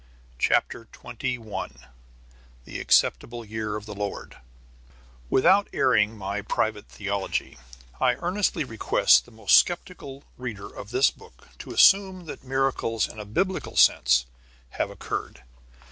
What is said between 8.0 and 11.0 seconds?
earnestly request the most sceptical reader of